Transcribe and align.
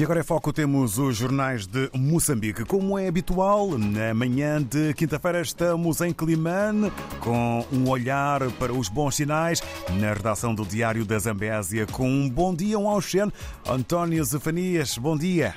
E 0.00 0.02
agora 0.02 0.20
é 0.20 0.22
foco, 0.22 0.50
temos 0.50 0.96
os 0.96 1.14
jornais 1.14 1.66
de 1.66 1.90
Moçambique. 1.94 2.64
Como 2.64 2.98
é 2.98 3.06
habitual, 3.06 3.76
na 3.76 4.14
manhã 4.14 4.62
de 4.62 4.94
quinta-feira 4.94 5.42
estamos 5.42 6.00
em 6.00 6.10
Climane 6.10 6.90
com 7.20 7.66
um 7.70 7.86
olhar 7.86 8.50
para 8.52 8.72
os 8.72 8.88
bons 8.88 9.16
sinais 9.16 9.62
na 10.00 10.14
redação 10.14 10.54
do 10.54 10.64
Diário 10.64 11.04
da 11.04 11.18
Zambésia 11.18 11.84
com 11.86 12.08
um 12.08 12.30
bom 12.30 12.54
dia, 12.54 12.78
um 12.78 12.88
Auxene. 12.88 13.30
António 13.68 14.24
Zefanias, 14.24 14.96
bom 14.96 15.18
dia. 15.18 15.54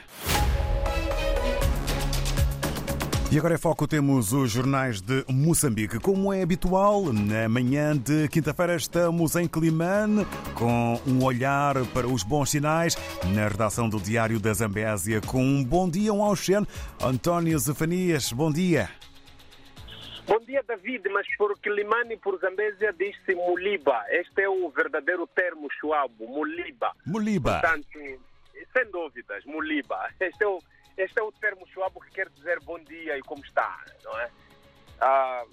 E 3.33 3.37
agora 3.39 3.55
é 3.55 3.57
foco, 3.57 3.87
temos 3.87 4.31
os 4.31 4.51
jornais 4.51 5.01
de 5.01 5.25
Moçambique. 5.27 5.97
Como 5.97 6.31
é 6.31 6.43
habitual, 6.43 7.11
na 7.11 7.49
manhã 7.49 7.97
de 7.97 8.27
quinta-feira 8.27 8.75
estamos 8.75 9.35
em 9.35 9.47
Climane 9.47 10.23
com 10.53 11.01
um 11.07 11.23
olhar 11.25 11.83
para 11.95 12.05
os 12.05 12.21
bons 12.21 12.51
sinais 12.51 12.95
na 13.33 13.47
redação 13.47 13.89
do 13.89 13.99
Diário 13.99 14.39
da 14.39 14.53
Zambésia 14.53 15.19
com 15.19 15.43
um 15.43 15.63
bom 15.63 15.89
dia, 15.89 16.13
um 16.13 16.23
Auxene. 16.23 16.67
António 17.03 17.57
Zefanias, 17.57 18.31
bom 18.31 18.51
dia. 18.51 18.87
Bom 20.27 20.37
dia, 20.45 20.63
David, 20.67 21.09
mas 21.09 21.25
por 21.35 21.57
Quilimane 21.57 22.13
e 22.13 22.17
por 22.17 22.39
Zambésia 22.39 22.93
diz-se 22.93 23.33
Muliba. 23.33 24.05
Este 24.09 24.43
é 24.43 24.47
o 24.47 24.69
verdadeiro 24.69 25.25
termo 25.25 25.67
chuabo, 25.71 26.27
Muliba. 26.27 26.91
Muliba. 27.03 27.61
Portanto, 27.61 27.97
sem 27.97 28.91
dúvidas, 28.91 29.43
Muliba. 29.45 30.11
Este 30.19 30.43
é 30.43 30.47
o, 30.47 30.59
este 30.97 31.19
é 31.19 31.23
o 31.23 31.31
termo 31.31 31.67
chuabo 31.67 32.01
que 32.01 32.11
quer 32.11 32.29
dizer 32.29 32.59
bom 32.61 32.79
dia 32.79 33.17
e 33.17 33.21
como 33.21 33.43
está, 33.43 33.83
não 34.03 34.19
é? 34.19 34.31
Ah, 34.99 35.45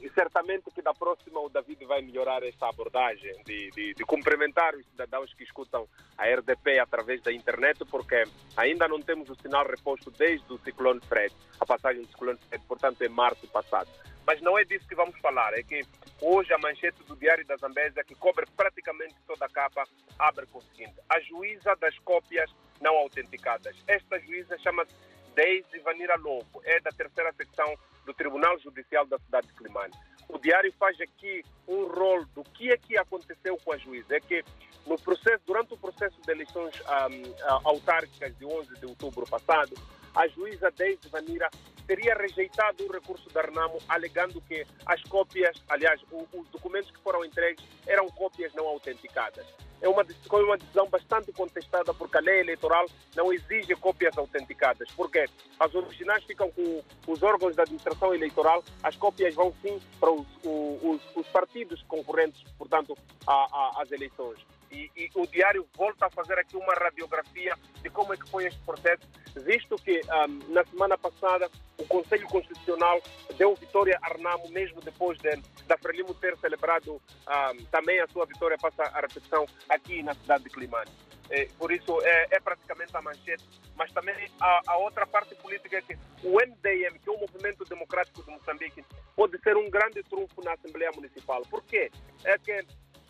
e 0.00 0.08
certamente 0.10 0.70
que 0.72 0.80
da 0.80 0.94
próxima 0.94 1.40
o 1.40 1.48
David 1.48 1.84
vai 1.84 2.00
melhorar 2.02 2.42
esta 2.42 2.68
abordagem 2.68 3.42
de, 3.44 3.70
de, 3.70 3.94
de, 3.94 4.04
cumprimentar 4.04 4.74
os 4.74 4.86
cidadãos 4.86 5.32
que 5.34 5.42
escutam 5.42 5.88
a 6.16 6.24
RDP 6.24 6.78
através 6.78 7.20
da 7.22 7.32
internet, 7.32 7.84
porque 7.86 8.22
ainda 8.56 8.86
não 8.86 9.00
temos 9.00 9.28
o 9.28 9.34
sinal 9.34 9.66
reposto 9.66 10.10
desde 10.12 10.52
o 10.52 10.58
ciclone 10.58 11.00
Fred, 11.00 11.34
a 11.58 11.66
passagem 11.66 12.02
do 12.02 12.08
ciclone 12.08 12.38
Fred, 12.48 12.64
portanto, 12.66 13.02
em 13.02 13.08
março 13.08 13.46
passado. 13.48 13.88
Mas 14.24 14.40
não 14.40 14.58
é 14.58 14.64
disso 14.64 14.86
que 14.86 14.94
vamos 14.94 15.18
falar, 15.20 15.54
é 15.54 15.62
que 15.62 15.80
hoje 16.20 16.52
a 16.52 16.58
manchete 16.58 17.02
do 17.04 17.16
Diário 17.16 17.46
da 17.46 17.56
Zambésia, 17.56 18.04
que 18.04 18.14
cobre 18.14 18.46
praticamente 18.56 19.14
toda 19.26 19.46
a 19.46 19.48
capa, 19.48 19.84
abre 20.18 20.46
com 20.46 20.58
o 20.58 20.62
seguinte: 20.62 20.94
a 21.08 21.18
juíza 21.20 21.74
das 21.76 21.98
cópias 22.00 22.54
não 22.80 22.96
autenticadas. 22.96 23.76
Esta 23.86 24.18
juíza 24.20 24.58
chama-se 24.58 24.92
Deise 25.34 25.78
Vanira 25.80 26.16
Lobo, 26.16 26.60
é 26.64 26.80
da 26.80 26.90
terceira 26.90 27.32
secção 27.32 27.76
do 28.04 28.12
Tribunal 28.14 28.58
Judicial 28.58 29.06
da 29.06 29.18
cidade 29.18 29.46
de 29.46 29.54
Climane. 29.54 29.92
O 30.28 30.38
diário 30.38 30.72
faz 30.78 31.00
aqui 31.00 31.44
um 31.66 31.86
rol 31.86 32.24
do 32.34 32.42
que 32.44 32.70
é 32.70 32.76
que 32.76 32.98
aconteceu 32.98 33.56
com 33.64 33.72
a 33.72 33.78
juíza. 33.78 34.16
É 34.16 34.20
que 34.20 34.44
no 34.86 34.98
processo, 34.98 35.42
durante 35.46 35.74
o 35.74 35.76
processo 35.76 36.20
de 36.20 36.30
eleições 36.30 36.74
um, 36.80 37.68
autárquicas 37.68 38.36
de 38.36 38.44
11 38.44 38.80
de 38.80 38.86
outubro 38.86 39.26
passado, 39.26 39.74
a 40.14 40.26
juíza 40.28 40.70
Deise 40.70 41.08
Vanira 41.08 41.48
teria 41.86 42.14
rejeitado 42.14 42.84
o 42.84 42.92
recurso 42.92 43.28
da 43.30 43.40
Renamo, 43.40 43.78
alegando 43.88 44.40
que 44.42 44.66
as 44.84 45.02
cópias, 45.04 45.56
aliás, 45.68 46.00
os 46.12 46.48
documentos 46.48 46.90
que 46.90 46.98
foram 47.00 47.24
entregues 47.24 47.64
eram 47.86 48.08
cópias 48.08 48.52
não 48.54 48.66
autenticadas. 48.66 49.46
É 49.80 49.88
uma, 49.88 50.04
foi 50.28 50.44
uma 50.44 50.56
decisão 50.56 50.88
bastante 50.88 51.32
contestada 51.32 51.94
porque 51.94 52.18
a 52.18 52.20
lei 52.20 52.40
eleitoral 52.40 52.86
não 53.14 53.32
exige 53.32 53.74
cópias 53.76 54.16
autenticadas. 54.18 54.88
Porque 54.96 55.26
as 55.58 55.74
originais 55.74 56.24
ficam 56.24 56.50
com 56.50 56.82
os 57.06 57.22
órgãos 57.22 57.54
da 57.54 57.62
administração 57.62 58.14
eleitoral, 58.14 58.64
as 58.82 58.96
cópias 58.96 59.34
vão 59.34 59.54
sim 59.62 59.80
para 60.00 60.10
os, 60.10 60.26
os, 60.44 61.00
os 61.14 61.26
partidos 61.28 61.82
concorrentes, 61.84 62.42
portanto, 62.56 62.96
às 63.26 63.90
eleições. 63.92 64.38
E, 64.70 64.90
e, 64.96 65.10
o 65.14 65.26
diário 65.26 65.66
volta 65.76 66.06
a 66.06 66.10
fazer 66.10 66.38
aqui 66.38 66.56
uma 66.56 66.74
radiografia 66.74 67.54
de 67.82 67.90
como 67.90 68.12
é 68.12 68.16
que 68.16 68.28
foi 68.28 68.46
este 68.46 68.60
processo, 68.60 69.02
visto 69.36 69.76
que 69.76 70.00
um, 70.00 70.52
na 70.52 70.64
semana 70.66 70.98
passada 70.98 71.50
o 71.78 71.86
Conselho 71.86 72.26
Constitucional 72.28 73.00
deu 73.36 73.54
vitória 73.54 73.98
a 74.02 74.12
Renamo, 74.12 74.48
mesmo 74.50 74.80
depois 74.80 75.18
de, 75.18 75.30
da 75.66 75.78
Frelimo 75.78 76.14
ter 76.14 76.36
celebrado 76.38 76.94
um, 76.94 77.64
também 77.66 78.00
a 78.00 78.08
sua 78.08 78.26
vitória, 78.26 78.56
passa 78.58 78.82
a 78.82 79.00
repetição 79.00 79.46
aqui 79.68 80.02
na 80.02 80.14
cidade 80.14 80.44
de 80.44 80.50
Climane. 80.50 80.90
É, 81.30 81.46
por 81.58 81.70
isso 81.70 82.00
é, 82.02 82.28
é, 82.30 82.40
praticamente 82.40 82.96
a 82.96 83.02
manchete, 83.02 83.44
mas 83.76 83.92
também 83.92 84.14
a, 84.40 84.62
a, 84.66 84.76
outra 84.78 85.06
parte 85.06 85.34
política 85.34 85.76
é 85.76 85.82
que 85.82 85.98
o 86.22 86.32
MDM, 86.36 86.98
que 86.98 87.08
é 87.08 87.12
o 87.12 87.20
Movimento 87.20 87.64
Democrático 87.66 88.22
de 88.22 88.30
Moçambique, 88.30 88.84
pode 89.14 89.38
ser 89.42 89.56
um 89.56 89.68
grande 89.68 90.02
trunfo 90.04 90.42
na 90.42 90.54
Assembleia 90.54 90.90
Municipal. 90.94 91.42
Por 91.42 91.62
quê? 91.64 91.90
É 92.24 92.38
que 92.38 92.64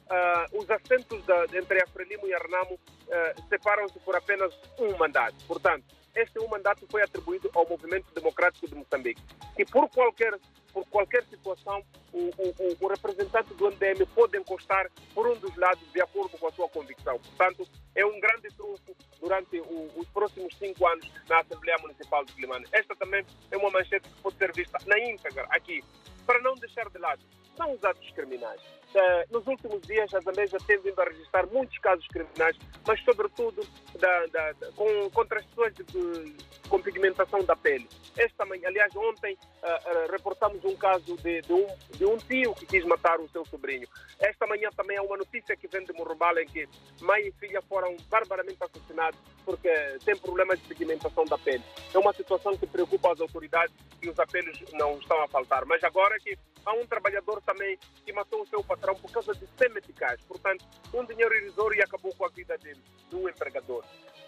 Uh, 0.09 0.59
os 0.59 0.71
assentos 0.71 1.23
da, 1.27 1.45
entre 1.53 1.85
Frelimo 1.89 2.27
e 2.27 2.35
a 2.35 2.39
Renamo 2.39 2.75
uh, 2.75 3.49
separam-se 3.49 3.99
por 4.01 4.17
apenas 4.17 4.53
um 4.79 4.97
mandato. 4.97 5.37
Portanto, 5.47 5.85
este 6.15 6.39
um 6.41 6.49
mandato 6.49 6.87
foi 6.91 7.03
atribuído 7.03 7.51
ao 7.55 7.69
Movimento 7.69 8.13
Democrático 8.15 8.67
de 8.67 8.75
Moçambique. 8.75 9.23
E 9.57 9.65
por 9.65 9.89
qualquer, 9.91 10.39
por 10.73 10.85
qualquer 10.87 11.25
situação, 11.25 11.85
o, 12.13 12.31
o, 12.39 12.77
o 12.81 12.89
representante 12.89 13.55
do 13.55 13.67
MDM 13.71 14.07
pode 14.15 14.37
encostar 14.37 14.91
por 15.15 15.29
um 15.29 15.37
dos 15.37 15.55
lados 15.57 15.87
de 15.93 16.01
acordo 16.01 16.37
com 16.39 16.49
a 16.49 16.53
sua 16.53 16.69
convicção. 16.69 17.19
Portanto, 17.21 17.69
é 17.95 18.05
um 18.05 18.19
grande 18.19 18.49
trunfo 18.57 18.97
durante 19.21 19.61
o, 19.61 19.91
os 19.97 20.09
próximos 20.09 20.57
cinco 20.57 20.87
anos 20.87 21.09
na 21.29 21.41
Assembleia 21.41 21.79
Municipal 21.79 22.25
de 22.25 22.33
Climane. 22.33 22.67
Esta 22.73 22.97
também 22.97 23.25
é 23.51 23.57
uma 23.57 23.71
manchete 23.71 24.09
que 24.09 24.23
pode 24.23 24.37
ser 24.39 24.53
vista 24.53 24.79
na 24.87 24.99
íntegra 24.99 25.47
aqui, 25.51 25.85
para 26.27 26.41
não 26.41 26.55
deixar 26.55 26.89
de 26.89 26.99
lado. 26.99 27.23
São 27.59 27.73
os 27.73 27.85
atos 27.85 28.09
criminais. 28.13 28.61
Uh, 28.95 29.33
nos 29.33 29.47
últimos 29.47 29.83
dias, 29.83 30.15
a 30.15 30.21
Zambésia 30.21 30.59
tem 30.67 30.81
vindo 30.81 30.99
a 30.99 31.05
registrar 31.05 31.47
muitos 31.49 31.77
casos 31.79 32.07
criminais, 32.07 32.57
mas, 32.87 32.99
sobretudo, 33.05 33.67
da, 33.99 34.27
da, 34.27 34.55
com, 34.77 35.11
contra 35.11 35.41
as 35.41 35.45
pessoas 35.45 35.75
de, 35.75 35.83
de, 35.83 36.35
com 36.69 36.81
pigmentação 36.81 37.45
da 37.45 37.55
pele. 37.55 37.87
Esta 38.17 38.47
manhã, 38.47 38.69
aliás, 38.69 38.95
ontem, 38.97 39.37
uh, 39.63 40.11
reportamos 40.11 40.65
um 40.65 40.75
caso 40.77 41.17
de, 41.19 41.43
de, 41.43 41.53
um, 41.53 41.67
de 41.91 42.07
um 42.07 42.17
tio 42.17 42.55
que 42.55 42.65
quis 42.65 42.85
matar 42.85 43.21
o 43.21 43.29
seu 43.29 43.45
sobrinho. 43.45 43.87
Esta 44.21 44.47
manhã 44.47 44.71
também 44.75 44.97
há 44.97 45.03
uma 45.03 45.19
notícia 45.19 45.55
que 45.57 45.69
vem 45.69 45.85
de 45.85 45.93
Morrobala 45.93 46.41
em 46.41 46.47
que 46.47 46.67
mãe 47.03 47.27
e 47.27 47.33
filha 47.33 47.61
foram 47.63 47.95
barbaramente 48.09 48.59
assassinados 48.63 49.21
porque 49.45 49.69
têm 50.05 50.17
problemas 50.17 50.61
de 50.61 50.69
pigmentação 50.69 51.25
da 51.25 51.39
pele. 51.39 51.65
É 51.95 51.99
uma 51.99 52.13
situação 52.13 52.57
que 52.57 52.67
preocupa 52.67 53.13
as 53.13 53.21
autoridades 53.21 53.75
e 54.03 54.09
os 54.09 54.19
apelos 54.19 54.63
não 54.73 54.99
estão 54.99 55.23
a 55.23 55.29
faltar. 55.29 55.65
Mas 55.65 55.83
agora 55.85 56.19
que 56.21 56.37
há 56.65 56.73
um 56.73 56.87
trabalhador 56.87 57.41
também 57.43 57.79
que 58.05 58.13
matou 58.13 58.43
o 58.43 58.47
seu 58.47 58.63
patrão 58.63 58.95
por 58.95 59.11
causa 59.11 59.35
de 59.35 59.47
semeticais. 59.59 60.21
Portanto, 60.23 60.65
um 60.95 61.05
dinheiro 61.05 61.35
irrisório 61.35 61.79
e 61.79 61.83
acabou 61.83 62.15
com 62.15 62.25
a 62.25 62.29
vida 62.29 62.57
de, 62.59 62.75
do 63.11 63.29
empregador. 63.29 63.85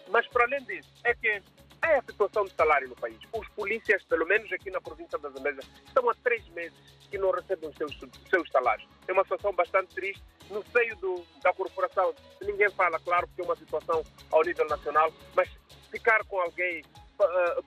Mas, 0.09 0.27
para 0.27 0.45
além 0.45 0.63
disso, 0.65 0.89
é 1.03 1.13
que 1.13 1.41
é 1.83 1.95
a 1.97 2.01
situação 2.03 2.45
de 2.45 2.53
salário 2.53 2.89
no 2.89 2.95
país. 2.95 3.17
Os 3.33 3.47
polícias, 3.49 4.03
pelo 4.03 4.25
menos 4.25 4.51
aqui 4.51 4.69
na 4.69 4.79
província 4.79 5.17
da 5.17 5.29
Zambésia, 5.29 5.63
estão 5.85 6.07
há 6.09 6.13
três 6.23 6.47
meses 6.49 6.77
que 7.09 7.17
não 7.17 7.31
recebem 7.31 7.69
os 7.69 7.75
seus, 7.75 7.97
seus 8.29 8.49
salários. 8.49 8.87
É 9.07 9.13
uma 9.13 9.23
situação 9.23 9.51
bastante 9.53 9.93
triste. 9.95 10.23
No 10.49 10.63
seio 10.71 10.95
do, 10.97 11.25
da 11.41 11.53
corporação, 11.53 12.13
ninguém 12.41 12.69
fala, 12.71 12.99
claro, 12.99 13.27
porque 13.27 13.41
é 13.41 13.45
uma 13.45 13.55
situação 13.55 14.03
ao 14.31 14.43
nível 14.43 14.67
nacional, 14.67 15.11
mas 15.33 15.49
ficar 15.89 16.23
com 16.25 16.39
alguém, 16.39 16.83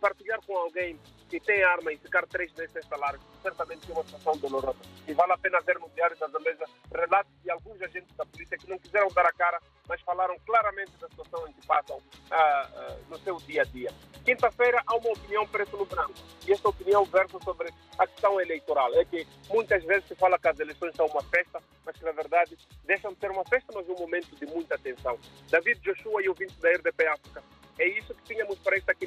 partilhar 0.00 0.40
com 0.46 0.56
alguém 0.56 0.98
que 1.28 1.40
tem 1.40 1.62
arma 1.62 1.92
e 1.92 1.98
ficar 1.98 2.26
três 2.26 2.52
meses 2.54 2.72
sem 2.72 2.82
salário, 2.82 3.20
certamente 3.42 3.90
é 3.90 3.94
uma 3.94 4.04
situação 4.04 4.36
dolorosa. 4.38 4.78
E 5.06 5.12
vale 5.12 5.32
a 5.32 5.38
pena 5.38 5.60
ver 5.60 5.78
no 5.78 5.88
Diário 5.90 6.16
da 6.16 6.28
Zambésia 6.28 6.66
relatos 6.92 7.32
de 7.42 7.50
alguns 7.50 7.80
agentes 7.82 8.14
da 8.16 8.24
polícia 8.26 8.56
que 8.56 8.68
não 8.68 8.78
quiseram 8.78 9.08
dar 9.08 9.26
a 9.26 9.32
cara, 9.32 9.60
mas 9.88 10.00
falaram 10.02 10.36
claramente 10.46 10.92
da 10.98 11.08
situação 11.08 11.46
em 11.48 11.52
que 11.52 11.66
passam 11.66 11.96
uh, 11.96 12.00
uh, 12.00 13.04
no 13.10 13.18
seu 13.18 13.36
dia 13.38 13.62
a 13.62 13.64
dia. 13.64 13.90
Quinta-feira 14.24 14.82
há 14.86 14.96
uma 14.96 15.12
opinião 15.12 15.46
preto 15.46 15.76
no 15.76 15.84
branco. 15.84 16.14
E 16.46 16.52
esta 16.52 16.68
opinião 16.68 17.04
versa 17.04 17.38
sobre 17.44 17.68
a 17.98 18.06
questão 18.06 18.40
eleitoral. 18.40 18.92
É 18.94 19.04
que 19.04 19.26
muitas 19.50 19.84
vezes 19.84 20.08
se 20.08 20.14
fala 20.14 20.38
que 20.38 20.48
as 20.48 20.58
eleições 20.58 20.94
são 20.96 21.06
uma 21.06 21.22
festa, 21.24 21.62
mas 21.84 21.96
que 21.96 22.04
na 22.04 22.12
verdade 22.12 22.56
deixam 22.84 23.12
de 23.12 23.20
ser 23.20 23.30
uma 23.30 23.44
festa, 23.44 23.70
mas 23.74 23.86
um 23.88 23.94
momento 23.94 24.34
de 24.34 24.46
muita 24.46 24.78
tensão. 24.78 25.18
David 25.50 25.80
Joshua 25.80 26.22
e 26.22 26.28
ouvintes 26.28 26.56
da 26.56 26.70
RDP 26.70 27.06
África. 27.06 27.42
É 27.78 27.88
isso 27.88 28.14
que 28.14 28.22
tínhamos 28.22 28.58
para 28.60 28.76
esta 28.76 28.94